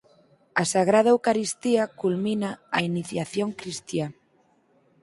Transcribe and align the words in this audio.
A 0.61 0.63
Sagrada 0.73 1.11
Eucaristía 1.15 1.83
culmina 2.01 2.51
a 2.77 2.79
iniciación 2.89 3.49
cristiá. 3.59 4.07